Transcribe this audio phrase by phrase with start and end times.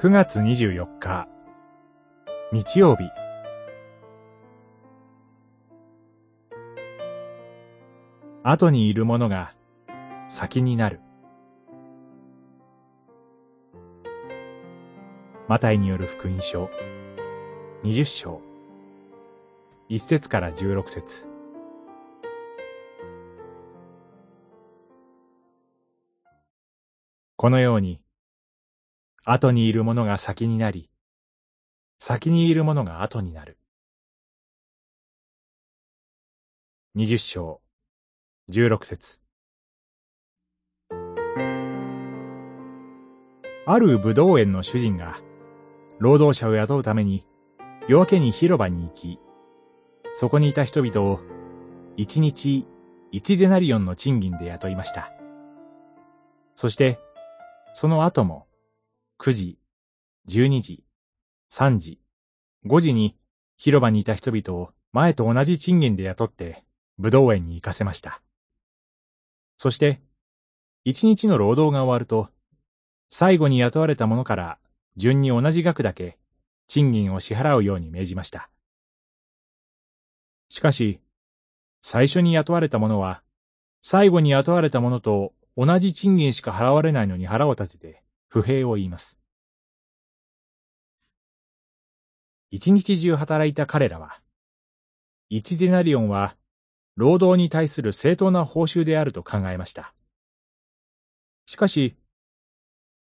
[0.00, 1.26] 9月24日、
[2.52, 3.10] 日曜日。
[8.44, 9.56] 後にいるものが
[10.28, 11.00] 先になる。
[15.48, 16.70] マタイによる福音書、
[17.82, 18.40] 20章、
[19.88, 21.28] 1節から16節
[27.34, 28.00] このように、
[29.30, 30.88] 後にいるものが先になり、
[31.98, 33.58] 先にいるものが後になる。
[36.94, 37.60] 二十章、
[38.48, 39.20] 十六節。
[43.66, 45.18] ある武道園の主人が、
[45.98, 47.26] 労働者を雇うために、
[47.86, 49.18] 夜明けに広場に行き、
[50.14, 51.20] そこにいた人々を、
[51.98, 52.66] 一日
[53.12, 55.12] 一デナリオンの賃金で雇いました。
[56.54, 56.98] そして、
[57.74, 58.47] その後も、
[59.20, 59.58] 9時、
[60.28, 60.84] 12時、
[61.50, 62.00] 3時、
[62.64, 63.16] 5時に
[63.56, 66.62] 広場にいた人々を前と同じ賃金で雇って
[66.98, 68.22] 武道園に行かせました。
[69.56, 70.00] そして、
[70.84, 72.28] 一日の労働が終わると、
[73.08, 74.58] 最後に雇われた者から
[74.94, 76.16] 順に同じ額だけ
[76.68, 78.48] 賃金を支払うように命じました。
[80.48, 81.00] しかし、
[81.80, 83.24] 最初に雇われた者は、
[83.82, 89.18] 最後に雇われた者と同じ賃金しか払われないのに腹を立てて不平を言います。
[92.50, 94.20] 一日中働いた彼らは、
[95.28, 96.36] 一デナリオンは
[96.96, 99.94] 労働に対する正当な報酬であると考えました。
[101.46, 101.96] しかし、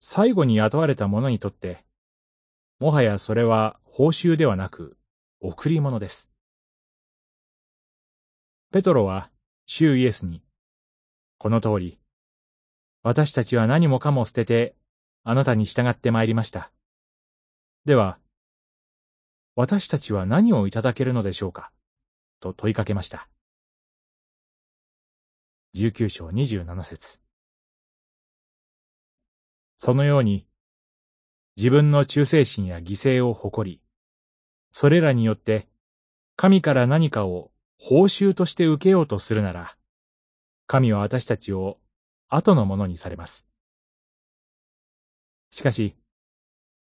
[0.00, 1.84] 最後に雇われた者にとって、
[2.78, 4.96] もはやそれは報酬ではなく、
[5.40, 6.30] 贈り物です。
[8.72, 9.30] ペトロは、
[9.66, 10.42] 主イエスに、
[11.38, 11.98] この通り、
[13.02, 14.76] 私たちは何もかも捨てて、
[15.22, 16.72] あなたに従って参りました。
[17.84, 18.18] では、
[19.54, 21.72] 私たちは何をいただけるのでしょうか？
[22.40, 23.28] と問いかけました。
[25.76, 27.20] 19章27節
[29.76, 30.46] そのように、
[31.56, 33.80] 自分の忠誠心や犠牲を誇り、
[34.72, 35.68] それらによって
[36.36, 39.76] 神から何かを報酬として受けようとするなら、
[40.66, 41.78] 神は私たちを
[42.28, 43.46] 後のものにされます。
[45.50, 45.96] しかし、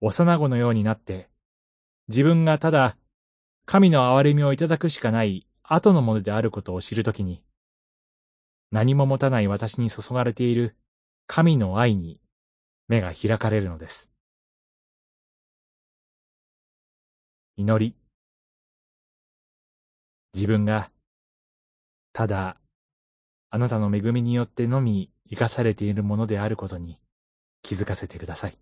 [0.00, 1.28] 幼子のようになって、
[2.08, 2.96] 自分がただ、
[3.66, 7.42] 神の憐れみをいただくしかない後のものであることを知るときに、
[8.70, 10.76] 何も持たない私に注がれている
[11.26, 12.20] 神の愛に
[12.88, 14.10] 目が開かれるのです。
[17.56, 17.94] 祈り。
[20.34, 20.90] 自分が、
[22.12, 22.56] ただ、
[23.50, 26.98] あなたの恵みによってのみ生かされているものであることに
[27.64, 28.58] 気づかせてください。